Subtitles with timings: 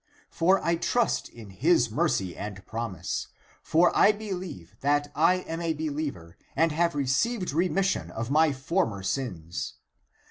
[0.31, 3.27] For I trust in his mercy and promise;
[3.61, 9.03] (for) I believe that I am a believer and have received remission of my former
[9.03, 9.75] sins.